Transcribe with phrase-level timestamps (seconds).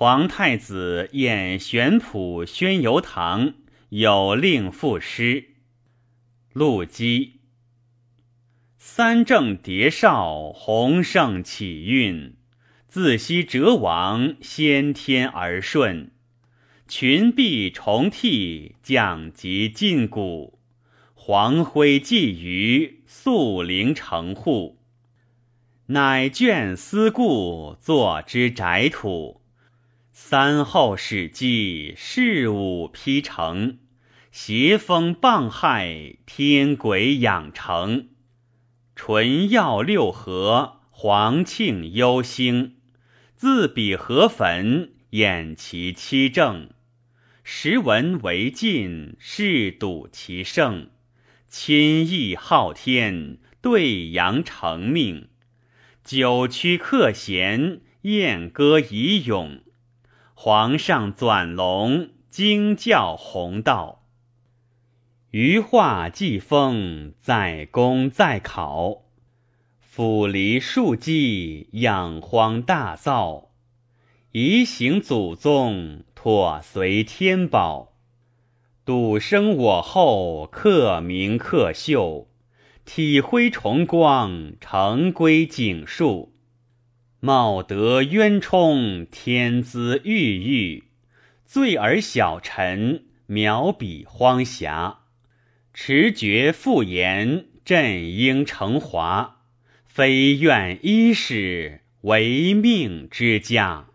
[0.00, 3.54] 皇太子宴玄圃宣游堂，
[3.88, 5.56] 有令赋诗。
[6.52, 7.40] 陆机。
[8.76, 12.36] 三正叠少，洪盛启运。
[12.86, 16.12] 自西哲王，先天而顺。
[16.86, 20.60] 群璧重替，降级晋古。
[21.12, 24.78] 黄辉鲫鱼，肃陵成户。
[25.86, 29.37] 乃眷思故，作之宅土。
[30.20, 33.78] 三后始记，事武披成。
[34.32, 38.08] 邪风傍害，天鬼养成。
[38.96, 42.74] 纯耀六合，黄庆幽星。
[43.36, 46.70] 自比河汾，掩其七正。
[47.44, 50.90] 时闻为晋，世睹其盛。
[51.48, 55.28] 亲义昊天，对阳成命。
[56.02, 59.60] 九曲克弦，燕歌以咏。
[60.40, 64.04] 皇上转龙，惊教弘道。
[65.32, 69.02] 余化既丰，在公在考。
[69.80, 73.48] 府离庶稷，养荒大造。
[74.30, 77.94] 遗行祖宗，妥随天宝。
[78.84, 82.28] 笃生我后，克明克秀。
[82.84, 86.32] 体恢崇光，承归景树。
[87.20, 90.84] 茂德渊冲，天资郁郁；
[91.44, 95.00] 醉而小臣，渺比荒狭。
[95.74, 99.38] 持绝复言，振应成华。
[99.84, 103.87] 非愿一世，唯命之家。